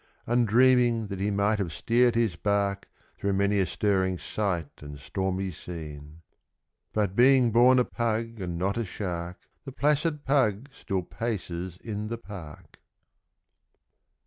Undreaming 0.25 1.05
that 1.09 1.19
he 1.19 1.29
might 1.29 1.59
have 1.59 1.71
"steered 1.71 2.15
his 2.15 2.35
bark" 2.35 2.89
`Through 3.21 3.35
many 3.35 3.59
a 3.59 3.67
stirring 3.67 4.17
sight 4.17 4.67
and 4.81 4.97
stormy 4.97 5.51
scene. 5.51 6.23
But 6.91 7.15
being 7.15 7.51
born 7.51 7.77
a 7.77 7.85
Pug 7.85 8.41
and 8.41 8.57
not 8.57 8.77
a 8.79 8.83
Shark 8.83 9.41
The 9.63 9.71
placid 9.71 10.25
Pug 10.25 10.69
still 10.73 11.03
paces 11.03 11.77
in 11.77 12.07
the 12.07 12.17
park. 12.17 12.79